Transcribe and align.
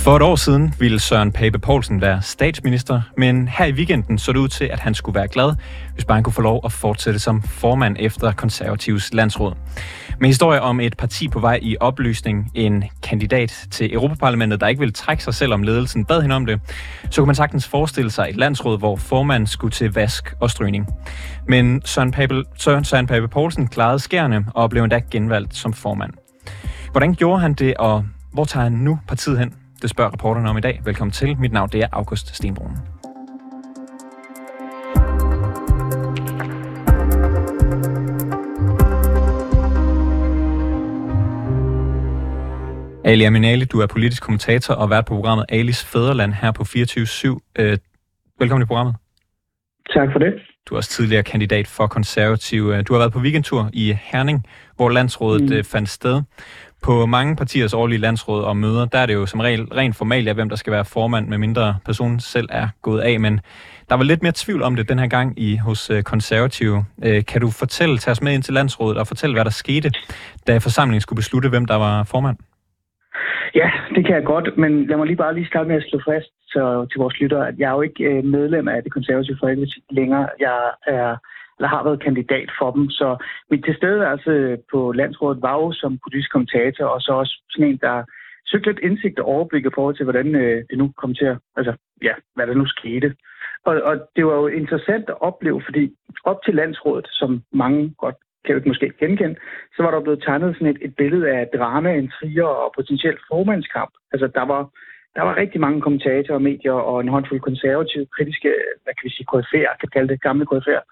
For 0.00 0.16
et 0.16 0.22
år 0.22 0.36
siden 0.36 0.74
ville 0.78 1.00
Søren 1.00 1.32
Pape 1.32 1.58
Poulsen 1.58 2.00
være 2.00 2.22
statsminister, 2.22 3.02
men 3.16 3.48
her 3.48 3.66
i 3.66 3.72
weekenden 3.72 4.18
så 4.18 4.32
det 4.32 4.38
ud 4.38 4.48
til, 4.48 4.64
at 4.64 4.80
han 4.80 4.94
skulle 4.94 5.14
være 5.14 5.28
glad, 5.28 5.54
hvis 5.94 6.04
bare 6.04 6.14
han 6.14 6.24
kunne 6.24 6.32
få 6.32 6.42
lov 6.42 6.60
at 6.64 6.72
fortsætte 6.72 7.18
som 7.18 7.42
formand 7.42 7.96
efter 7.98 8.32
konservativs 8.32 9.14
landsråd. 9.14 9.54
Med 10.20 10.28
historie 10.28 10.60
om 10.60 10.80
et 10.80 10.96
parti 10.96 11.28
på 11.28 11.40
vej 11.40 11.58
i 11.62 11.76
opløsning, 11.80 12.50
en 12.54 12.84
kandidat 13.02 13.66
til 13.70 13.94
Europaparlamentet, 13.94 14.60
der 14.60 14.66
ikke 14.66 14.78
ville 14.78 14.92
trække 14.92 15.24
sig 15.24 15.34
selv 15.34 15.52
om 15.52 15.62
ledelsen, 15.62 16.04
bad 16.04 16.22
hende 16.22 16.36
om 16.36 16.46
det, 16.46 16.60
så 17.10 17.20
kunne 17.20 17.26
man 17.26 17.34
sagtens 17.34 17.68
forestille 17.68 18.10
sig 18.10 18.26
et 18.30 18.36
landsråd, 18.36 18.78
hvor 18.78 18.96
formanden 18.96 19.46
skulle 19.46 19.72
til 19.72 19.92
vask 19.92 20.34
og 20.40 20.50
strygning. 20.50 20.86
Men 21.48 21.82
Søren 21.84 22.10
Pape, 22.10 22.44
Søren, 22.56 22.84
Søren 22.84 23.06
Pape 23.06 23.28
Poulsen 23.28 23.68
klarede 23.68 23.98
skærne 23.98 24.44
og 24.54 24.70
blev 24.70 24.82
endda 24.82 25.00
genvalgt 25.10 25.56
som 25.56 25.72
formand. 25.72 26.12
Hvordan 26.90 27.14
gjorde 27.14 27.40
han 27.40 27.54
det, 27.54 27.74
og 27.74 28.04
hvor 28.32 28.44
tager 28.44 28.64
han 28.64 28.72
nu 28.72 28.98
partiet 29.08 29.38
hen? 29.38 29.59
Det 29.82 29.90
spørger 29.90 30.12
reporterne 30.12 30.50
om 30.50 30.56
i 30.56 30.60
dag. 30.60 30.80
Velkommen 30.84 31.12
til. 31.12 31.38
Mit 31.38 31.52
navn 31.52 31.68
det 31.68 31.82
er 31.82 31.88
August 31.92 32.36
Stenbrun. 32.36 32.76
Ali 43.04 43.24
Aminali, 43.24 43.64
du 43.64 43.80
er 43.80 43.86
politisk 43.86 44.22
kommentator 44.22 44.74
og 44.74 44.90
vært 44.90 45.04
på 45.06 45.14
programmet 45.14 45.46
Alis 45.48 45.84
Fæderland 45.84 46.32
her 46.32 46.52
på 46.52 46.62
24-7. 46.62 47.38
Øh, 47.58 47.78
velkommen 48.38 48.62
i 48.62 48.66
programmet. 48.66 48.94
Tak 49.94 50.08
for 50.12 50.18
det. 50.18 50.32
Du 50.68 50.74
er 50.74 50.76
også 50.76 50.90
tidligere 50.90 51.22
kandidat 51.22 51.66
for 51.66 51.86
konservativ. 51.86 52.82
Du 52.82 52.92
har 52.92 52.98
været 52.98 53.12
på 53.12 53.18
weekendtur 53.18 53.70
i 53.72 53.96
Herning, 54.02 54.46
hvor 54.76 54.90
landsrådet 54.90 55.56
mm. 55.56 55.64
fandt 55.64 55.88
sted. 55.88 56.22
På 56.82 57.06
mange 57.06 57.36
partiers 57.36 57.74
årlige 57.74 57.98
landsråd 57.98 58.44
og 58.44 58.56
møder, 58.56 58.86
der 58.86 58.98
er 58.98 59.06
det 59.06 59.14
jo 59.14 59.26
som 59.26 59.40
regel 59.40 59.64
rent 59.64 59.96
formalt, 59.96 60.34
hvem 60.34 60.48
der 60.48 60.56
skal 60.56 60.72
være 60.72 60.84
formand, 60.84 61.28
med 61.28 61.38
mindre 61.38 61.76
personen 61.84 62.20
selv 62.20 62.48
er 62.50 62.68
gået 62.82 63.00
af, 63.00 63.20
men 63.20 63.40
der 63.88 63.96
var 63.96 64.04
lidt 64.04 64.22
mere 64.22 64.32
tvivl 64.36 64.62
om 64.62 64.76
det 64.76 64.88
den 64.88 64.98
her 64.98 65.06
gang 65.06 65.38
i 65.38 65.56
hos 65.56 65.90
øh, 65.90 66.02
konservative. 66.02 66.84
Øh, 67.04 67.24
kan 67.24 67.40
du 67.40 67.50
fortælle, 67.50 67.98
tage 67.98 68.12
os 68.12 68.22
med 68.22 68.32
ind 68.32 68.42
til 68.42 68.54
landsrådet 68.54 68.98
og 68.98 69.06
fortælle, 69.06 69.34
hvad 69.34 69.44
der 69.44 69.50
skete, 69.50 69.90
da 70.46 70.58
forsamlingen 70.58 71.00
skulle 71.00 71.16
beslutte, 71.16 71.48
hvem 71.48 71.66
der 71.66 71.76
var 71.76 72.04
formand? 72.04 72.36
Ja, 73.54 73.70
det 73.94 74.06
kan 74.06 74.14
jeg 74.14 74.24
godt, 74.24 74.48
men 74.58 74.86
lad 74.86 74.96
mig 74.96 75.06
lige 75.06 75.16
bare 75.16 75.34
lige 75.34 75.46
starte 75.46 75.68
med 75.68 75.76
at 75.76 75.84
slå 75.88 76.00
fast 76.08 76.30
så, 76.46 76.86
til 76.90 76.98
vores 76.98 77.20
lyttere, 77.20 77.48
at 77.48 77.54
jeg 77.58 77.68
er 77.68 77.74
jo 77.78 77.82
ikke 77.82 78.04
øh, 78.04 78.24
medlem 78.24 78.68
af 78.68 78.82
det 78.82 78.92
konservative 78.92 79.36
folkeparti 79.40 79.84
længere. 79.90 80.28
Jeg 80.40 80.58
er 80.86 81.16
eller 81.60 81.74
har 81.76 81.84
været 81.84 82.02
kandidat 82.02 82.50
for 82.58 82.70
dem. 82.70 82.90
Så 82.90 83.08
mit 83.50 83.64
tilstedeværelse 83.64 84.58
på 84.72 84.92
landsrådet 84.92 85.42
var 85.42 85.54
jo 85.62 85.72
som 85.72 85.98
politisk 86.04 86.32
kommentator, 86.32 86.84
og 86.84 87.00
så 87.00 87.12
også 87.12 87.34
sådan 87.50 87.68
en, 87.68 87.78
der 87.86 88.04
søgte 88.46 88.68
lidt 88.68 88.84
indsigt 88.88 89.18
og 89.18 89.26
overblik 89.26 89.64
i 89.66 89.74
forhold 89.74 89.96
til, 89.96 90.04
hvordan 90.04 90.34
øh, 90.34 90.64
det 90.70 90.78
nu 90.78 90.92
kom 91.00 91.14
til 91.14 91.24
at, 91.24 91.38
altså 91.56 91.72
ja, 92.02 92.14
hvad 92.34 92.46
der 92.46 92.54
nu 92.54 92.66
skete. 92.66 93.14
Og, 93.64 93.74
og 93.82 93.94
det 94.16 94.26
var 94.26 94.34
jo 94.34 94.46
interessant 94.46 95.08
at 95.08 95.20
opleve, 95.20 95.62
fordi 95.64 95.94
op 96.24 96.38
til 96.44 96.54
landsrådet, 96.54 97.06
som 97.10 97.42
mange 97.52 97.94
godt 97.98 98.16
kan 98.44 98.54
jo 98.54 98.62
måske 98.66 98.92
genkende, 99.00 99.36
så 99.76 99.82
var 99.82 99.90
der 99.90 100.00
blevet 100.00 100.22
tegnet 100.22 100.54
sådan 100.54 100.74
et, 100.74 100.78
et 100.80 100.94
billede 100.96 101.28
af 101.28 101.48
drama, 101.56 101.90
intriger 101.94 102.50
og 102.62 102.72
potentielt 102.76 103.20
formandskamp. 103.30 103.92
Altså 104.12 104.26
der 104.34 104.44
var, 104.52 104.62
der 105.16 105.22
var 105.22 105.36
rigtig 105.36 105.60
mange 105.60 105.80
kommentatorer, 105.80 106.38
medier 106.38 106.72
og 106.72 107.00
en 107.00 107.08
håndfuld 107.08 107.40
konservative, 107.40 108.06
kritiske, 108.16 108.50
hvad 108.82 108.94
kan 108.94 109.04
vi 109.04 109.10
sige, 109.10 109.26
KF'er, 109.32 109.76
kan 109.80 109.88
kalde 109.92 110.08
det, 110.08 110.22
gamle 110.22 110.46
KF'er, 110.52 110.82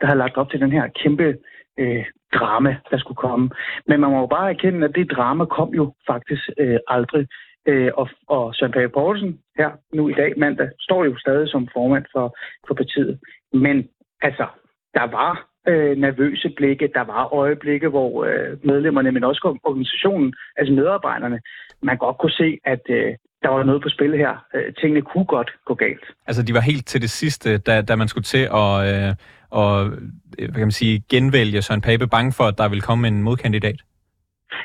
der 0.00 0.06
havde 0.06 0.18
lagt 0.18 0.36
op 0.36 0.50
til 0.50 0.60
den 0.60 0.72
her 0.72 0.88
kæmpe 1.02 1.36
øh, 1.78 2.04
drama, 2.34 2.76
der 2.90 2.98
skulle 2.98 3.16
komme. 3.16 3.50
Men 3.86 4.00
man 4.00 4.10
må 4.10 4.20
jo 4.20 4.26
bare 4.26 4.50
erkende, 4.50 4.86
at 4.86 4.94
det 4.94 5.10
drama 5.10 5.44
kom 5.44 5.74
jo 5.74 5.94
faktisk 6.06 6.42
øh, 6.58 6.78
aldrig. 6.88 7.26
Øh, 7.68 7.90
og, 7.94 8.08
og 8.28 8.54
Søren 8.54 8.72
Pape 8.72 8.88
Poulsen 8.88 9.38
her 9.58 9.70
nu 9.92 10.08
i 10.08 10.12
dag, 10.12 10.32
mandag, 10.36 10.68
står 10.80 11.04
jo 11.04 11.18
stadig 11.18 11.48
som 11.48 11.68
formand 11.72 12.04
for, 12.12 12.36
for 12.66 12.74
partiet. 12.74 13.20
Men 13.52 13.88
altså, 14.22 14.46
der 14.94 15.06
var 15.18 15.48
øh, 15.68 15.96
nervøse 15.96 16.48
blikke, 16.56 16.90
der 16.94 17.00
var 17.00 17.34
øjeblikke, 17.34 17.88
hvor 17.88 18.24
øh, 18.24 18.56
medlemmerne, 18.64 19.12
men 19.12 19.24
også 19.24 19.58
organisationen, 19.64 20.34
altså 20.56 20.74
medarbejderne, 20.74 21.40
man 21.82 21.96
godt 21.96 22.18
kunne 22.18 22.30
se, 22.42 22.58
at 22.64 22.80
øh, 22.88 23.14
der 23.42 23.48
var 23.48 23.62
noget 23.62 23.82
på 23.82 23.88
spil 23.88 24.12
her. 24.16 24.44
Øh, 24.54 24.74
tingene 24.80 25.02
kunne 25.02 25.24
godt 25.24 25.50
gå 25.66 25.74
galt. 25.74 26.04
Altså, 26.26 26.42
de 26.42 26.54
var 26.54 26.60
helt 26.60 26.86
til 26.86 27.02
det 27.02 27.10
sidste, 27.10 27.58
da, 27.58 27.82
da 27.82 27.96
man 27.96 28.08
skulle 28.08 28.24
til 28.24 28.48
at, 28.54 28.74
øh, 28.90 29.14
og, 29.50 29.86
øh, 29.86 29.92
hvad 30.38 30.48
kan 30.48 30.60
man 30.60 30.70
sige, 30.70 31.02
genvælge 31.08 31.62
Søren 31.62 31.80
Pape, 31.80 32.06
bange 32.06 32.32
for, 32.32 32.44
at 32.44 32.58
der 32.58 32.68
vil 32.68 32.82
komme 32.82 33.08
en 33.08 33.22
modkandidat? 33.22 33.80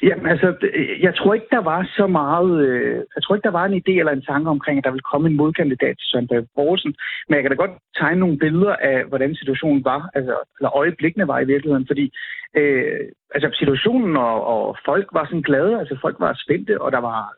Jamen 0.04 0.28
altså, 0.28 0.56
øh, 0.74 1.02
jeg 1.02 1.16
tror 1.16 1.34
ikke, 1.34 1.48
der 1.52 1.64
var 1.72 1.90
så 1.98 2.08
meget... 2.08 2.68
Øh, 2.68 2.96
jeg 3.16 3.24
tror 3.24 3.36
ikke, 3.36 3.50
der 3.50 3.60
var 3.60 3.66
en 3.66 3.82
idé 3.82 3.94
eller 4.00 4.12
en 4.12 4.28
tanke 4.32 4.50
omkring, 4.50 4.78
at 4.78 4.84
der 4.84 4.92
ville 4.92 5.10
komme 5.12 5.30
en 5.30 5.38
modkandidat 5.38 5.96
til 5.98 6.08
Søren 6.10 6.28
Pape 6.28 6.48
Poulsen. 6.56 6.96
Men 7.28 7.36
jeg 7.36 7.44
kan 7.44 7.52
da 7.52 7.58
godt 7.64 7.78
tegne 8.00 8.20
nogle 8.20 8.38
billeder 8.38 8.76
af, 8.76 9.06
hvordan 9.06 9.36
situationen 9.36 9.86
var, 9.86 10.10
altså, 10.14 10.36
eller 10.60 10.76
øjeblikkene 10.78 11.28
var 11.28 11.40
i 11.40 11.50
virkeligheden, 11.54 11.88
fordi 11.88 12.06
øh, 12.58 13.00
altså, 13.36 13.50
situationen 13.54 14.18
og, 14.18 14.46
og 14.46 14.78
folk 14.86 15.08
var 15.14 15.26
sådan 15.26 15.42
glade, 15.42 15.80
altså 15.80 15.98
folk 16.02 16.16
var 16.20 16.34
spændte, 16.46 16.82
og 16.82 16.92
der 16.92 17.02
var... 17.10 17.34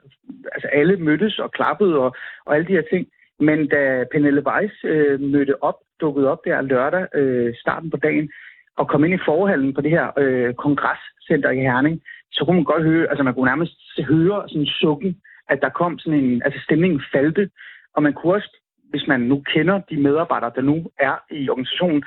Altså 0.54 0.68
alle 0.68 0.98
mødtes 0.98 1.40
og 1.40 1.52
klappede 1.52 2.00
og, 2.00 2.16
og 2.46 2.56
alle 2.56 2.68
de 2.68 2.74
her 2.74 2.88
ting. 2.92 3.08
Men 3.40 3.68
da 3.68 4.06
Pernille 4.12 4.44
Weiss 4.48 4.74
øh, 4.84 5.22
mødte 5.22 5.64
op, 5.64 5.76
dukkede 6.02 6.32
op 6.32 6.46
der 6.46 6.62
lørdag, 6.62 7.08
øh, 7.16 7.54
starten 7.56 7.90
på 7.90 7.98
dagen, 7.98 8.32
og 8.78 8.88
kom 8.88 9.04
ind 9.04 9.14
i 9.14 9.26
forhallen 9.26 9.74
på 9.74 9.82
det 9.82 9.92
her 9.92 10.08
øh, 10.18 10.54
kongresscenter 10.54 11.50
i 11.50 11.60
Herning, 11.60 12.02
så 12.34 12.46
kunne 12.46 12.56
man 12.56 12.72
godt 12.74 12.84
høre, 12.84 13.10
altså 13.10 13.24
man 13.24 13.34
kunne 13.34 13.52
nærmest 13.52 13.74
høre 14.08 14.50
sådan 14.50 14.66
sukken, 14.66 15.22
at 15.50 15.60
der 15.62 15.70
kom 15.70 16.00
sådan 16.00 16.20
en, 16.20 16.42
altså 16.46 16.60
stemningen 16.64 17.02
faldte, 17.12 17.50
og 17.96 18.04
man 18.04 18.14
kunne 18.14 18.34
også, 18.34 18.52
hvis 18.90 19.08
man 19.08 19.20
nu 19.20 19.44
kender 19.54 19.82
de 19.90 19.98
medarbejdere, 19.98 20.52
der 20.56 20.62
nu 20.62 20.92
er 21.00 21.16
i 21.32 21.50
organisationen, 21.50 22.04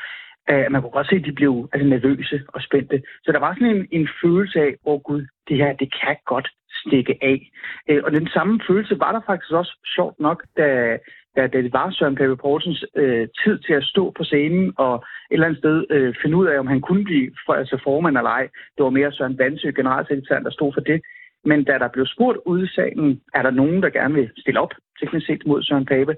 at 0.46 0.72
man 0.72 0.80
kunne 0.82 0.90
godt 0.98 1.08
se, 1.08 1.16
at 1.16 1.24
de 1.24 1.32
blev 1.32 1.68
altså, 1.72 1.88
nervøse 1.88 2.42
og 2.48 2.62
spændte. 2.62 3.02
Så 3.24 3.32
der 3.32 3.38
var 3.38 3.54
sådan 3.54 3.76
en, 3.76 3.86
en 3.90 4.08
følelse 4.22 4.60
af, 4.60 4.70
åh 4.84 4.94
oh, 4.94 5.00
gud, 5.00 5.26
det 5.48 5.56
her, 5.56 5.72
det 5.72 5.94
kan 6.02 6.16
godt 6.26 6.48
stikke 6.80 7.18
af. 7.22 7.50
Øh, 7.88 8.02
og 8.04 8.12
den 8.12 8.28
samme 8.28 8.60
følelse 8.68 9.00
var 9.00 9.12
der 9.12 9.20
faktisk 9.26 9.52
også 9.52 9.72
sjovt 9.94 10.20
nok, 10.20 10.44
da, 10.56 10.98
da, 11.36 11.46
da 11.46 11.62
det 11.62 11.72
var 11.72 11.90
Søren 11.90 12.14
Pape 12.14 12.36
Poulsens 12.36 12.84
øh, 12.94 13.28
tid 13.44 13.58
til 13.58 13.72
at 13.72 13.84
stå 13.84 14.10
på 14.10 14.24
scenen 14.24 14.72
og 14.76 14.94
et 14.94 15.02
eller 15.30 15.46
andet 15.46 15.58
sted 15.58 15.84
øh, 15.90 16.14
finde 16.22 16.36
ud 16.36 16.46
af, 16.46 16.58
om 16.58 16.66
han 16.66 16.80
kunne 16.80 17.04
blive 17.04 17.30
for, 17.46 17.52
altså 17.52 17.80
formand 17.84 18.16
eller 18.16 18.30
ej. 18.30 18.48
Det 18.76 18.84
var 18.84 18.90
mere 18.90 19.12
Søren 19.12 19.38
Vandsø, 19.38 19.70
generalsekretæren, 19.76 20.44
der 20.44 20.50
stod 20.50 20.72
for 20.72 20.80
det. 20.80 21.00
Men 21.44 21.64
da 21.64 21.78
der 21.78 21.88
blev 21.88 22.06
spurgt 22.06 22.38
ude 22.46 22.64
i 22.64 22.74
salen, 22.74 23.20
er 23.34 23.42
der 23.42 23.50
nogen, 23.50 23.82
der 23.82 23.90
gerne 23.90 24.14
vil 24.14 24.30
stille 24.38 24.60
op, 24.60 24.72
teknisk 25.00 25.26
set 25.26 25.46
mod 25.46 25.62
Søren 25.62 25.86
Pape, 25.86 26.16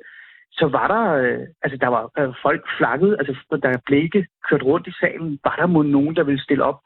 så 0.53 0.67
var 0.67 0.87
der, 0.95 1.05
øh, 1.23 1.47
altså 1.63 1.79
der 1.81 1.89
var 1.89 2.11
øh, 2.19 2.35
folk 2.43 2.63
flakket, 2.79 3.17
altså 3.19 3.35
der 3.63 3.79
blev 3.87 4.03
ikke 4.03 4.27
kørt 4.51 4.63
rundt 4.63 4.87
i 4.87 4.93
salen, 5.01 5.39
var 5.45 5.57
der 5.57 5.67
mod 5.67 5.85
nogen, 5.85 6.17
der 6.17 6.25
ville 6.25 6.43
stille 6.43 6.65
op. 6.65 6.79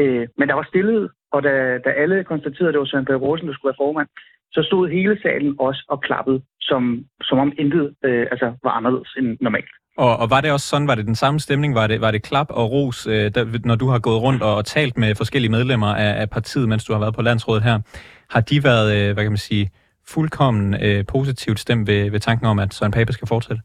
Øh, 0.00 0.28
men 0.38 0.48
der 0.48 0.54
var 0.54 0.66
stillet, 0.68 1.10
og 1.32 1.42
da, 1.42 1.78
da 1.84 1.90
alle 1.90 2.24
konstaterede, 2.24 2.68
at 2.68 2.72
det 2.72 2.80
var 2.80 2.86
Søren 2.86 3.04
Pape 3.04 3.24
Rosen, 3.24 3.48
der 3.48 3.54
skulle 3.54 3.70
være 3.70 3.84
formand, 3.84 4.08
så 4.52 4.62
stod 4.62 4.88
hele 4.88 5.18
salen 5.22 5.54
også 5.58 5.84
og 5.88 6.00
klappede, 6.00 6.42
som, 6.60 7.04
som 7.22 7.38
om 7.38 7.52
intet 7.58 7.94
øh, 8.04 8.26
altså, 8.30 8.46
var 8.62 8.70
anderledes 8.70 9.14
end 9.18 9.36
normalt. 9.40 9.70
Og, 9.98 10.16
og 10.16 10.30
var 10.30 10.40
det 10.40 10.52
også 10.52 10.66
sådan, 10.68 10.88
var 10.88 10.94
det 10.94 11.06
den 11.06 11.14
samme 11.14 11.40
stemning, 11.40 11.74
var 11.74 11.86
det, 11.86 12.00
var 12.00 12.10
det 12.10 12.22
klap 12.22 12.46
og 12.50 12.70
ros, 12.70 13.06
øh, 13.06 13.34
der, 13.34 13.58
når 13.64 13.74
du 13.74 13.86
har 13.88 13.98
gået 13.98 14.22
rundt 14.22 14.42
og 14.42 14.64
talt 14.64 14.98
med 14.98 15.14
forskellige 15.14 15.50
medlemmer 15.50 15.94
af, 15.94 16.20
af 16.20 16.30
partiet, 16.30 16.68
mens 16.68 16.84
du 16.84 16.92
har 16.92 17.00
været 17.00 17.14
på 17.14 17.22
landsrådet 17.22 17.62
her? 17.62 17.78
Har 18.30 18.40
de 18.40 18.64
været, 18.64 18.96
øh, 18.96 19.14
hvad 19.14 19.24
kan 19.24 19.32
man 19.32 19.38
sige, 19.38 19.70
fuldkommen 20.08 20.74
øh, 20.82 21.04
positivt 21.06 21.60
stemt 21.60 21.88
ved, 21.88 22.10
ved 22.10 22.20
tanken 22.20 22.46
om, 22.46 22.58
at 22.58 22.74
Søren 22.74 22.92
Pape 22.92 23.12
skal 23.12 23.28
fortsætte? 23.28 23.62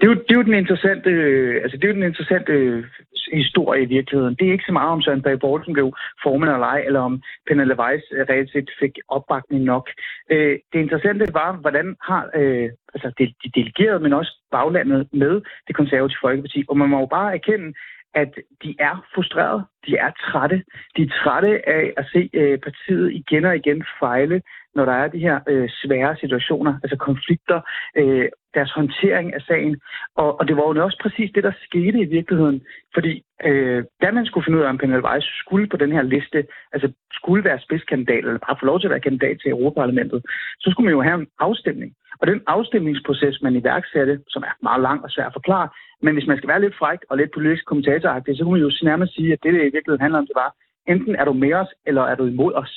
Det 0.00 0.06
er, 0.06 0.10
jo, 0.10 0.14
det 0.14 0.30
er 0.30 0.40
jo 0.40 0.42
den 0.42 0.54
interessante, 0.54 1.10
øh, 1.10 1.62
altså 1.62 1.76
det 1.76 1.84
er 1.84 1.88
jo 1.88 1.94
den 1.94 2.10
interessante 2.10 2.52
øh, 2.52 2.84
historie 3.32 3.82
i 3.82 3.92
virkeligheden. 3.96 4.34
Det 4.34 4.48
er 4.48 4.52
ikke 4.52 4.64
så 4.68 4.72
meget 4.72 4.90
om 4.90 5.02
Søren 5.02 5.22
Pape 5.22 5.38
Poulsen 5.38 5.72
blev 5.72 5.92
formand 6.22 6.52
eller 6.52 6.66
ej, 6.66 6.80
eller 6.86 7.00
om 7.00 7.22
Pernille 7.46 7.78
Weiss 7.80 8.04
reelt 8.30 8.52
set 8.52 8.70
fik 8.80 8.94
opbakning 9.08 9.64
nok. 9.64 9.90
Øh, 10.30 10.58
det 10.72 10.78
interessante 10.80 11.34
var, 11.34 11.52
hvordan 11.52 11.96
har 12.02 12.30
øh, 12.34 12.68
altså 12.94 13.12
de, 13.18 13.24
de 13.44 13.50
delegerede, 13.54 14.00
men 14.00 14.12
også 14.12 14.32
baglandet 14.50 15.08
med 15.12 15.40
det 15.66 15.76
konservative 15.76 16.22
folkeparti. 16.22 16.64
Og 16.68 16.76
man 16.76 16.88
må 16.88 16.98
jo 17.00 17.06
bare 17.06 17.34
erkende, 17.34 17.72
at 18.14 18.32
de 18.62 18.76
er 18.78 19.06
frustrerede, 19.14 19.64
de 19.86 19.96
er 19.96 20.10
trætte. 20.10 20.62
De 20.96 21.02
er 21.02 21.12
trætte 21.22 21.68
af 21.68 21.92
at 21.96 22.06
se 22.12 22.30
øh, 22.32 22.58
partiet 22.58 23.12
igen 23.12 23.44
og 23.44 23.56
igen 23.56 23.84
fejle, 24.00 24.42
når 24.74 24.84
der 24.84 24.92
er 24.92 25.08
de 25.08 25.18
her 25.18 25.40
øh, 25.48 25.68
svære 25.82 26.16
situationer, 26.16 26.74
altså 26.82 26.96
konflikter, 26.96 27.60
øh, 27.96 28.28
deres 28.54 28.72
håndtering 28.72 29.34
af 29.34 29.40
sagen. 29.40 29.80
Og, 30.16 30.40
og 30.40 30.48
det 30.48 30.56
var 30.56 30.62
jo 30.62 30.84
også 30.84 30.98
præcis 31.02 31.30
det, 31.34 31.44
der 31.44 31.52
skete 31.66 31.98
i 31.98 32.12
virkeligheden. 32.16 32.60
Fordi 32.94 33.22
øh, 33.44 33.84
da 34.02 34.10
man 34.10 34.26
skulle 34.26 34.44
finde 34.44 34.58
ud 34.58 34.64
af, 34.64 34.68
om 34.68 34.78
Pernille 34.78 35.04
Weiss 35.04 35.26
skulle 35.42 35.66
på 35.68 35.76
den 35.76 35.92
her 35.92 36.02
liste, 36.02 36.46
altså 36.72 36.92
skulle 37.12 37.44
være 37.44 37.60
spidskandidat, 37.60 38.24
eller 38.24 38.46
bare 38.46 38.60
få 38.60 38.66
lov 38.66 38.80
til 38.80 38.86
at 38.86 38.90
være 38.90 39.06
kandidat 39.08 39.36
til 39.40 39.50
Europaparlamentet, 39.50 40.20
så 40.60 40.70
skulle 40.70 40.84
man 40.84 40.94
jo 40.94 41.02
have 41.02 41.20
en 41.20 41.26
afstemning. 41.38 41.90
Og 42.20 42.26
den 42.26 42.40
afstemningsproces, 42.46 43.42
man 43.42 43.56
iværksatte, 43.56 44.20
som 44.28 44.42
er 44.42 44.54
meget 44.62 44.82
lang 44.82 45.04
og 45.04 45.10
svær 45.10 45.26
at 45.26 45.32
forklare, 45.32 45.68
men 46.02 46.14
hvis 46.14 46.26
man 46.26 46.36
skal 46.36 46.48
være 46.48 46.60
lidt 46.60 46.78
fræk 46.78 46.98
og 47.10 47.16
lidt 47.16 47.30
politisk 47.34 47.64
kommentatoragtig, 47.66 48.36
så 48.36 48.42
kunne 48.42 48.60
man 48.60 48.68
jo 48.68 48.72
nærmest 48.82 49.14
sige, 49.14 49.32
at 49.32 49.38
det, 49.42 49.52
det 49.54 49.60
i 49.60 49.74
virkeligheden 49.76 50.00
handler 50.00 50.18
om, 50.18 50.26
det 50.26 50.40
var, 50.42 50.50
enten 50.92 51.14
er 51.16 51.24
du 51.24 51.32
med 51.32 51.52
os, 51.52 51.68
eller 51.86 52.02
er 52.02 52.14
du 52.14 52.24
imod 52.26 52.52
os. 52.54 52.72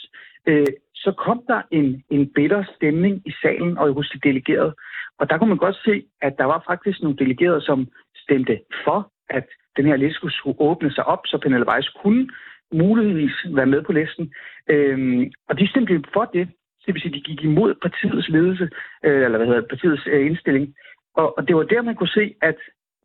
Øh, 0.47 0.67
så 1.05 1.11
kom 1.11 1.43
der 1.47 1.61
en, 1.71 2.03
en 2.09 2.23
bitter 2.35 2.63
stemning 2.75 3.21
i 3.25 3.31
salen 3.41 3.77
og 3.77 3.93
hos 3.93 4.09
de 4.09 4.19
delegerede. 4.27 4.73
Og 5.19 5.29
der 5.29 5.37
kunne 5.37 5.53
man 5.53 5.65
godt 5.65 5.75
se, 5.85 6.03
at 6.21 6.33
der 6.37 6.45
var 6.45 6.63
faktisk 6.67 7.01
nogle 7.01 7.17
delegerede, 7.17 7.61
som 7.61 7.87
stemte 8.15 8.59
for, 8.85 9.11
at 9.29 9.45
den 9.77 9.85
her 9.85 9.95
liste 9.95 10.31
skulle 10.31 10.61
åbne 10.61 10.91
sig 10.91 11.05
op, 11.05 11.21
så 11.25 11.37
Pernille 11.37 11.67
Weiss 11.67 11.89
kunne 11.89 12.29
muligvis 12.73 13.35
være 13.57 13.65
med 13.65 13.81
på 13.81 13.91
listen. 13.91 14.33
Øhm, 14.69 15.31
og 15.49 15.59
de 15.59 15.67
stemte 15.67 16.03
for 16.13 16.25
det. 16.25 16.49
Det 16.85 16.93
vil 16.93 17.01
sige, 17.01 17.13
de 17.13 17.21
gik 17.21 17.43
imod 17.43 17.75
partiets 17.81 18.29
ledelse, 18.29 18.69
øh, 19.03 19.23
eller 19.25 19.37
hvad 19.37 19.47
hedder 19.47 19.71
partiets 19.73 20.07
øh, 20.07 20.25
indstilling. 20.25 20.75
Og, 21.15 21.37
og 21.37 21.47
det 21.47 21.55
var 21.55 21.63
der, 21.63 21.81
man 21.81 21.95
kunne 21.95 22.17
se, 22.19 22.35
at 22.41 22.55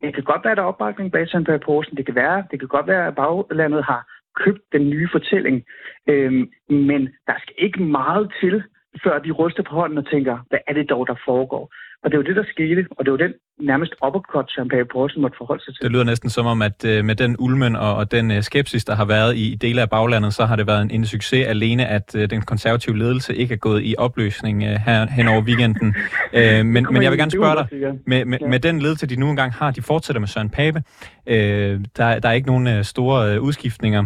det 0.01 0.13
kan 0.13 0.23
godt 0.23 0.43
være, 0.43 0.51
at 0.51 0.57
der 0.57 0.63
er 0.63 0.67
opbakning 0.67 1.11
bag 1.11 1.29
Søren 1.29 1.43
Pape 1.43 1.65
Poulsen. 1.65 1.97
Det 1.97 2.05
kan 2.05 2.15
være, 2.15 2.43
det 2.51 2.59
kan 2.59 2.67
godt 2.67 2.87
være, 2.87 3.07
at 3.07 3.15
baglandet 3.15 3.83
har 3.83 4.18
købt 4.35 4.61
den 4.71 4.89
nye 4.89 5.09
fortælling. 5.11 5.65
Øhm, 6.09 6.51
men 6.69 7.09
der 7.27 7.33
skal 7.41 7.55
ikke 7.57 7.83
meget 7.83 8.33
til, 8.41 8.63
før 9.03 9.19
de 9.19 9.31
ryster 9.31 9.63
på 9.63 9.75
hånden 9.75 9.97
og 9.97 10.09
tænker, 10.11 10.37
hvad 10.49 10.59
er 10.67 10.73
det 10.73 10.89
dog, 10.89 11.07
der 11.07 11.15
foregår? 11.25 11.73
Og 12.03 12.11
det 12.11 12.17
var 12.17 12.23
det, 12.23 12.35
der 12.35 12.43
skete, 12.53 12.85
og 12.97 13.05
det 13.05 13.11
var 13.11 13.17
den 13.17 13.33
nærmest 13.59 13.93
uppercut, 14.07 14.51
som 14.51 14.67
Pape 14.69 14.85
Poulsen 14.85 15.21
måtte 15.21 15.37
forholde 15.37 15.63
sig 15.63 15.75
til. 15.75 15.83
Det 15.83 15.91
lyder 15.91 16.03
næsten 16.03 16.29
som 16.29 16.45
om, 16.45 16.61
at 16.61 16.85
øh, 16.85 17.05
med 17.05 17.15
den 17.15 17.35
ulmen 17.39 17.75
og, 17.75 17.95
og 17.95 18.11
den 18.11 18.31
øh, 18.31 18.43
skepsis, 18.43 18.85
der 18.85 18.95
har 18.95 19.05
været 19.05 19.37
i 19.37 19.55
dele 19.55 19.81
af 19.81 19.89
baglandet, 19.89 20.33
så 20.33 20.45
har 20.45 20.55
det 20.55 20.67
været 20.67 20.81
en, 20.81 20.91
en 20.91 21.05
succes 21.05 21.47
alene, 21.47 21.85
at 21.87 22.15
øh, 22.15 22.29
den 22.29 22.41
konservative 22.41 22.97
ledelse 22.97 23.35
ikke 23.35 23.53
er 23.53 23.57
gået 23.57 23.81
i 23.85 23.95
opløsning 23.97 24.63
her 24.63 25.07
hen 25.07 25.27
over 25.27 25.41
weekenden. 25.41 25.95
øh, 26.33 26.65
men, 26.65 26.87
men 26.91 27.03
jeg 27.03 27.11
vil 27.11 27.19
gerne 27.19 27.31
spørge 27.31 27.55
dig, 27.55 27.99
med, 28.07 28.25
med, 28.25 28.39
med 28.49 28.59
den 28.59 28.79
ledelse, 28.79 29.07
de 29.07 29.15
nu 29.15 29.29
engang 29.29 29.53
har, 29.53 29.71
de 29.71 29.81
fortsætter 29.81 30.19
med 30.19 30.27
Søren 30.27 30.49
Pape. 30.49 30.83
Øh, 31.27 31.79
der, 31.97 32.19
der 32.19 32.29
er 32.29 32.33
ikke 32.33 32.47
nogen 32.47 32.83
store 32.83 33.41
udskiftninger. 33.41 34.03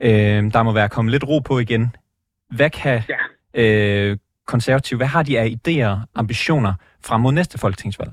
Øh, 0.00 0.10
der 0.52 0.62
må 0.62 0.72
være 0.72 0.88
kommet 0.88 1.12
lidt 1.12 1.28
ro 1.28 1.38
på 1.38 1.58
igen. 1.58 1.96
Hvad 2.50 2.70
kan 2.70 3.02
ja 3.08 3.14
øh, 3.54 4.16
konservative, 4.46 4.96
hvad 4.96 5.06
har 5.06 5.22
de 5.22 5.38
af 5.38 5.46
idéer, 5.58 5.92
ambitioner 6.14 6.74
frem 7.04 7.20
mod 7.20 7.32
næste 7.32 7.58
folketingsvalg? 7.58 8.10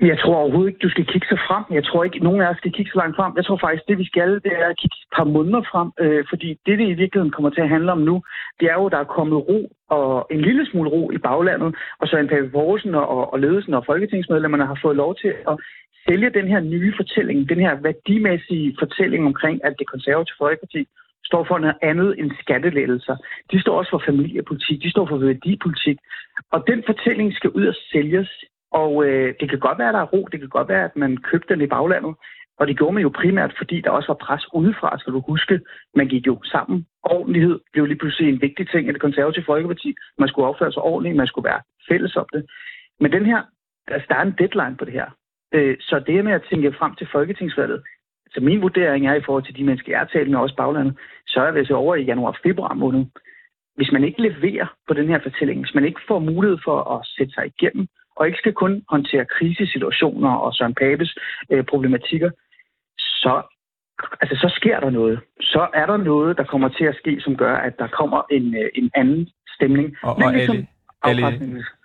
Jeg 0.00 0.18
tror 0.18 0.36
overhovedet 0.36 0.70
ikke, 0.70 0.84
du 0.86 0.90
skal 0.90 1.06
kigge 1.12 1.26
så 1.30 1.38
frem. 1.48 1.64
Jeg 1.76 1.84
tror 1.84 2.04
ikke, 2.04 2.18
nogen 2.18 2.40
af 2.42 2.48
os 2.50 2.56
skal 2.56 2.72
kigge 2.72 2.90
så 2.92 2.98
langt 2.98 3.16
frem. 3.16 3.32
Jeg 3.36 3.44
tror 3.44 3.58
faktisk, 3.64 3.84
det 3.88 3.98
vi 3.98 4.06
skal, 4.12 4.30
det 4.44 4.52
er 4.62 4.68
at 4.68 4.78
kigge 4.80 4.96
et 5.02 5.08
par 5.16 5.24
måneder 5.24 5.62
frem. 5.72 5.88
Øh, 6.02 6.24
fordi 6.30 6.48
det, 6.66 6.78
det 6.78 6.88
i 6.88 7.00
virkeligheden 7.02 7.34
kommer 7.36 7.50
til 7.50 7.60
at 7.60 7.68
handle 7.68 7.92
om 7.92 7.98
nu, 7.98 8.22
det 8.60 8.66
er 8.72 8.76
jo, 8.80 8.88
der 8.88 8.98
er 8.98 9.14
kommet 9.16 9.38
ro 9.48 9.60
og 9.96 10.26
en 10.30 10.40
lille 10.40 10.66
smule 10.70 10.90
ro 10.90 11.10
i 11.10 11.18
baglandet. 11.18 11.70
Og 12.00 12.08
så 12.08 12.16
en 12.16 12.28
Pape 12.28 12.48
Poulsen 12.48 12.94
og, 12.94 13.32
og 13.32 13.38
ledelsen 13.40 13.74
og 13.74 13.84
folketingsmedlemmerne 13.86 14.66
har 14.66 14.78
fået 14.82 14.96
lov 14.96 15.14
til 15.22 15.32
at 15.50 15.56
sælge 16.08 16.30
den 16.30 16.48
her 16.48 16.60
nye 16.60 16.92
fortælling, 16.96 17.48
den 17.48 17.60
her 17.60 17.74
værdimæssige 17.86 18.76
fortælling 18.78 19.26
omkring, 19.26 19.64
at 19.64 19.74
det 19.78 19.86
konservative 19.86 20.40
folkeparti 20.44 20.82
står 21.28 21.44
for 21.44 21.58
noget 21.58 21.76
andet 21.82 22.10
end 22.18 22.30
skattelettelser. 22.42 23.16
De 23.50 23.60
står 23.60 23.78
også 23.78 23.90
for 23.90 24.02
familiepolitik, 24.06 24.82
de 24.82 24.90
står 24.90 25.06
for 25.06 25.18
værdipolitik. 25.18 25.98
Og 26.52 26.64
den 26.66 26.82
fortælling 26.86 27.34
skal 27.34 27.50
ud 27.50 27.66
og 27.66 27.76
sælges. 27.92 28.30
Og 28.72 29.06
øh, 29.06 29.34
det 29.40 29.50
kan 29.50 29.58
godt 29.58 29.78
være, 29.78 29.88
at 29.88 29.94
der 29.94 30.00
er 30.00 30.12
ro, 30.14 30.28
det 30.32 30.40
kan 30.40 30.48
godt 30.48 30.68
være, 30.68 30.84
at 30.84 30.96
man 30.96 31.16
købte 31.16 31.54
den 31.54 31.62
i 31.62 31.66
baglandet. 31.66 32.14
Og 32.58 32.66
det 32.66 32.78
gjorde 32.78 32.94
man 32.94 33.02
jo 33.02 33.08
primært, 33.08 33.54
fordi 33.58 33.80
der 33.80 33.90
også 33.90 34.08
var 34.08 34.24
pres 34.26 34.44
udefra, 34.54 34.98
skal 34.98 35.12
du 35.12 35.20
huske. 35.20 35.60
Man 35.94 36.08
gik 36.08 36.26
jo 36.26 36.42
sammen. 36.44 36.86
Ordentlighed 37.02 37.60
blev 37.72 37.84
lige 37.86 37.98
pludselig 37.98 38.28
en 38.28 38.42
vigtig 38.42 38.68
ting 38.68 38.88
i 38.88 38.92
det 38.92 39.00
konservative 39.00 39.44
folkeparti. 39.44 39.94
Man 40.18 40.28
skulle 40.28 40.48
opføre 40.48 40.72
sig 40.72 40.82
ordentligt, 40.82 41.16
man 41.16 41.26
skulle 41.26 41.48
være 41.48 41.60
fælles 41.88 42.16
om 42.16 42.26
det. 42.32 42.46
Men 43.00 43.12
den 43.12 43.26
her, 43.26 43.42
altså, 43.88 44.06
der 44.08 44.16
er 44.16 44.22
en 44.22 44.36
deadline 44.38 44.76
på 44.76 44.84
det 44.84 44.92
her. 44.92 45.08
Øh, 45.54 45.76
så 45.80 45.98
det 46.06 46.24
med 46.24 46.32
at 46.32 46.46
tænke 46.50 46.72
frem 46.78 46.94
til 46.94 47.08
folketingsvalget, 47.12 47.82
så 48.32 48.40
min 48.40 48.62
vurdering 48.62 49.06
er 49.06 49.14
i 49.14 49.22
forhold 49.26 49.44
til 49.44 49.56
de 49.56 49.64
mennesker, 49.64 49.92
jeg 49.92 50.02
er 50.02 50.06
talt 50.06 50.30
med, 50.30 50.38
også 50.38 50.56
baglandet, 50.56 50.98
så 51.26 51.40
er 51.40 51.50
det 51.50 51.66
så 51.66 51.74
over 51.74 51.94
i 51.94 52.02
januar-februar 52.02 52.74
måned. 52.74 53.04
Hvis 53.76 53.92
man 53.92 54.04
ikke 54.04 54.22
leverer 54.22 54.66
på 54.88 54.94
den 54.94 55.08
her 55.08 55.20
fortælling, 55.22 55.60
hvis 55.60 55.74
man 55.74 55.84
ikke 55.84 56.00
får 56.08 56.18
mulighed 56.18 56.58
for 56.64 56.78
at 56.94 57.06
sætte 57.16 57.32
sig 57.34 57.46
igennem, 57.46 57.86
og 58.16 58.26
ikke 58.26 58.38
skal 58.38 58.52
kun 58.52 58.82
håndtere 58.88 59.24
krisesituationer 59.24 60.32
og 60.34 60.54
Søren 60.54 60.74
Papes 60.74 61.18
øh, 61.50 61.64
problematikker, 61.64 62.30
så, 62.98 63.42
altså, 64.20 64.36
så 64.36 64.48
sker 64.56 64.80
der 64.80 64.90
noget. 64.90 65.20
Så 65.40 65.68
er 65.74 65.86
der 65.86 65.96
noget, 65.96 66.38
der 66.38 66.44
kommer 66.44 66.68
til 66.68 66.84
at 66.84 66.96
ske, 66.96 67.20
som 67.20 67.36
gør, 67.36 67.56
at 67.56 67.78
der 67.78 67.86
kommer 67.86 68.22
en, 68.30 68.56
øh, 68.56 68.70
en 68.74 68.90
anden 68.94 69.28
stemning. 69.56 69.96
Og, 70.02 70.16
og 70.16 70.32
ligesom, 70.32 70.56
Ali, 70.56 70.66
Ali, 71.08 71.22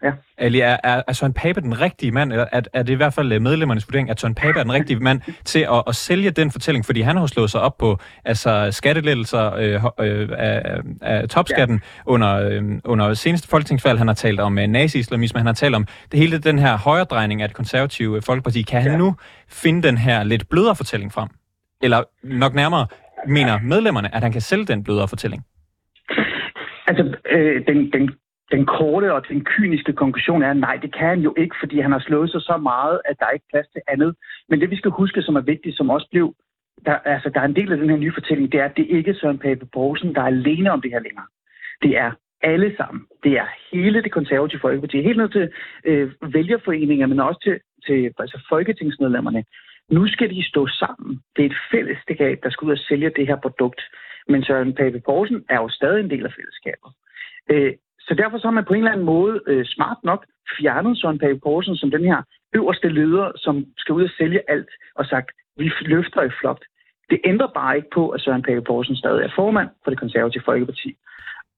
ja. 0.04 0.12
Ali 0.38 0.60
er, 0.60 0.78
er, 0.84 1.02
er 1.08 1.14
Søren 1.14 1.34
Pape 1.34 1.62
den 1.62 1.82
rigtige 1.82 2.12
mand, 2.12 2.32
eller 2.32 2.46
er, 2.52 2.62
er 2.74 2.84
det 2.84 2.94
i 2.94 2.96
hvert 2.96 3.14
fald 3.14 3.32
øh, 3.32 3.42
medlemmernes 3.42 3.88
vurdering, 3.88 4.10
at 4.10 4.20
Søren 4.20 4.36
Pape 4.36 4.60
er 4.60 4.64
den 4.64 4.74
rigtige 4.74 5.00
mand 5.00 5.22
til 5.46 5.60
at, 5.60 5.84
at 5.88 5.96
sælge 5.96 6.32
den 6.32 6.52
fortælling, 6.52 6.86
fordi 6.86 7.02
han 7.02 7.18
har 7.18 7.26
slået 7.26 7.52
sig 7.52 7.62
op 7.62 7.78
på 7.78 7.98
altså, 8.26 8.68
skattelettelser 8.72 9.54
øh, 9.54 9.84
øh, 10.00 10.30
af, 10.38 10.82
af 11.02 11.30
topskatten 11.30 11.82
ja. 11.84 12.02
under, 12.06 12.50
øh, 12.50 12.64
under 12.86 13.14
seneste 13.14 13.48
folketingsvalg. 13.48 13.98
Han 13.98 14.08
har 14.08 14.16
talt 14.16 14.40
om 14.40 14.60
øh, 14.60 14.68
nazi-islamisme, 14.68 15.40
han 15.40 15.48
har 15.48 15.54
talt 15.54 15.76
om 15.76 15.86
det 16.12 16.20
hele 16.20 16.38
den 16.38 16.60
her 16.60 16.78
højredrejning 16.78 17.42
af 17.42 17.50
det 17.50 17.56
konservative 17.56 18.16
øh, 18.16 18.22
folkeparti. 18.22 18.62
Kan 18.62 18.82
han 18.82 18.92
ja. 18.92 18.98
nu 18.98 19.16
finde 19.50 19.88
den 19.88 19.98
her 19.98 20.24
lidt 20.24 20.50
blødere 20.50 20.76
fortælling 20.76 21.14
frem? 21.14 21.30
Eller 21.82 22.04
nok 22.24 22.54
nærmere, 22.54 22.88
mener 23.28 23.60
medlemmerne, 23.64 24.16
at 24.16 24.24
han 24.24 24.32
kan 24.32 24.42
sælge 24.42 24.66
den 24.66 24.84
blødere 24.84 25.08
fortælling? 25.08 25.44
Altså, 26.88 27.16
øh, 27.32 27.68
den, 27.68 27.92
den 27.94 28.10
den 28.52 28.66
korte 28.66 29.14
og 29.14 29.28
den 29.28 29.44
kyniske 29.46 29.94
konklusion 29.94 30.44
er, 30.44 30.54
nej, 30.54 30.76
det 30.76 30.94
kan 30.94 31.08
han 31.08 31.20
jo 31.20 31.34
ikke, 31.38 31.56
fordi 31.60 31.80
han 31.80 31.92
har 31.92 32.00
slået 32.00 32.32
sig 32.32 32.42
så 32.42 32.58
meget, 32.58 33.02
at 33.06 33.20
der 33.20 33.26
er 33.26 33.32
ikke 33.32 33.52
plads 33.52 33.68
til 33.68 33.82
andet. 33.88 34.16
Men 34.50 34.62
det, 34.62 34.70
vi 34.72 34.76
skal 34.76 34.92
huske, 34.92 35.22
som 35.22 35.36
er 35.36 35.42
vigtigt, 35.42 35.78
som 35.78 35.90
også 35.90 36.08
blev, 36.12 36.36
der, 36.86 36.96
altså, 36.96 37.30
der 37.30 37.40
er 37.42 37.46
en 37.46 37.56
del 37.56 37.72
af 37.72 37.78
den 37.78 37.90
her 37.90 37.98
nye 37.98 38.14
fortælling, 38.14 38.52
det 38.52 38.60
er, 38.60 38.66
at 38.66 38.78
det 38.78 38.88
ikke 38.90 39.10
er 39.12 39.16
Søren 39.16 39.40
Pape 39.40 39.66
Poulsen, 39.74 40.16
der 40.16 40.22
er 40.22 40.26
alene 40.26 40.72
om 40.72 40.82
det 40.82 40.92
her 40.92 41.00
længere. 41.00 41.26
Det 41.82 41.98
er 41.98 42.12
alle 42.44 42.76
sammen. 42.78 43.06
Det 43.24 43.32
er 43.32 43.48
hele 43.72 44.04
det 44.04 44.12
konservative 44.12 44.60
folkeparti, 44.60 45.02
helt 45.02 45.18
ned 45.18 45.30
til 45.30 45.52
øh, 45.86 46.12
vælgerforeninger, 46.34 47.08
men 47.08 47.20
også 47.20 47.40
til, 47.44 47.60
til 47.86 48.14
altså 48.20 48.46
folketingsmedlemmerne. 48.50 49.44
Nu 49.90 50.08
skal 50.08 50.30
de 50.30 50.48
stå 50.48 50.68
sammen. 50.68 51.20
Det 51.36 51.46
er 51.46 51.50
et 51.50 51.62
fællesskab, 51.72 52.40
der 52.44 52.50
skal 52.50 52.66
ud 52.66 52.72
og 52.72 52.78
sælge 52.78 53.10
det 53.10 53.28
her 53.28 53.36
produkt. 53.36 53.82
Men 54.28 54.44
Søren 54.44 54.76
Pape 54.76 55.02
Poulsen 55.06 55.46
er 55.50 55.56
jo 55.56 55.70
stadig 55.70 56.00
en 56.04 56.10
del 56.10 56.26
af 56.26 56.34
fællesskabet. 56.38 56.90
Øh, 57.52 57.74
så 58.08 58.14
derfor 58.22 58.38
så 58.38 58.48
har 58.48 58.58
man 58.60 58.66
på 58.66 58.74
en 58.74 58.80
eller 58.84 58.92
anden 58.92 59.06
måde 59.06 59.42
øh, 59.48 59.66
smart 59.66 59.98
nok 60.04 60.26
fjernet 60.58 60.98
Søren 60.98 61.20
Pape 61.20 61.40
Poulsen 61.44 61.76
som 61.76 61.92
den 61.92 62.06
her 62.06 62.22
øverste 62.56 62.90
leder, 62.90 63.32
som 63.36 63.66
skal 63.78 63.94
ud 63.94 64.04
og 64.04 64.14
sælge 64.18 64.42
alt, 64.48 64.72
og 64.96 65.06
sagt, 65.06 65.32
vi 65.58 65.72
løfter 65.82 66.22
i 66.22 66.32
flot. 66.40 66.64
Det 67.10 67.20
ændrer 67.26 67.48
bare 67.60 67.76
ikke 67.76 67.90
på, 67.94 68.10
at 68.10 68.22
Søren 68.22 68.42
Pape 68.42 68.62
Poulsen 68.62 68.96
stadig 68.96 69.24
er 69.24 69.32
formand 69.36 69.70
for 69.84 69.90
det 69.92 70.00
konservative 70.00 70.44
Folkeparti. 70.46 70.96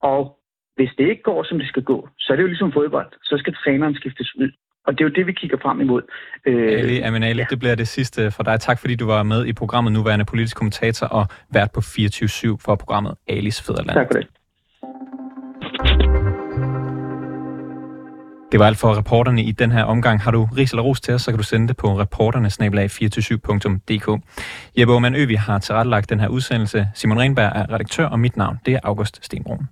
Og 0.02 0.40
hvis 0.76 0.92
det 0.98 1.10
ikke 1.10 1.24
går, 1.24 1.44
som 1.44 1.58
det 1.60 1.68
skal 1.68 1.84
gå, 1.84 2.10
så 2.20 2.34
er 2.34 2.36
det 2.36 2.44
jo 2.44 2.48
ligesom 2.48 2.72
fodbold. 2.72 3.10
Så 3.24 3.36
skal 3.38 3.54
træneren 3.54 3.96
skiftes 3.96 4.36
ud. 4.36 4.52
Og 4.88 4.94
det 4.94 5.02
er 5.02 5.06
jo 5.06 5.14
det, 5.18 5.28
vi 5.28 5.32
kigger 5.32 5.58
frem 5.62 5.82
imod. 5.82 6.02
Øh, 6.46 6.80
Ali 6.80 7.00
Aminali, 7.00 7.40
ja. 7.40 7.46
det 7.50 7.60
bliver 7.60 7.76
det 7.76 7.88
sidste 7.88 8.32
for 8.32 8.44
dig. 8.44 8.60
Tak 8.60 8.80
fordi 8.80 8.96
du 8.96 9.06
var 9.06 9.24
med 9.24 9.46
i 9.46 9.54
programmet, 9.54 9.94
nuværende 9.94 10.26
politisk 10.26 10.58
kommentator 10.58 11.08
og 11.08 11.26
vært 11.54 11.72
på 11.72 11.80
24-7 11.80 12.58
for 12.66 12.76
programmet 12.76 13.14
Alis 13.28 13.62
Fæderland. 13.62 13.98
Tak 13.98 14.08
for 14.12 14.20
det. 14.20 14.28
Det 18.54 18.60
var 18.60 18.66
alt 18.66 18.78
for 18.78 18.98
reporterne 18.98 19.44
i 19.44 19.52
den 19.52 19.72
her 19.72 19.84
omgang. 19.84 20.22
Har 20.22 20.32
du 20.32 20.48
ris 20.58 20.72
eller 20.72 20.84
ros 20.84 21.02
til 21.02 21.14
os, 21.14 21.22
så 21.22 21.32
kan 21.32 21.38
du 21.38 21.44
sende 21.44 21.68
det 21.68 21.78
på 21.78 22.02
reporterne-427.dk. 22.02 24.22
Jeppe 24.80 24.94
Aumann 24.94 25.16
Øvi 25.16 25.36
har 25.36 25.60
tilrettelagt 25.60 26.10
den 26.10 26.20
her 26.20 26.28
udsendelse. 26.28 26.88
Simon 26.94 27.20
Renberg 27.20 27.52
er 27.56 27.74
redaktør, 27.74 28.06
og 28.06 28.20
mit 28.20 28.38
navn 28.38 28.60
det 28.66 28.74
er 28.74 28.80
August 28.84 29.26
Stenbrun. 29.26 29.68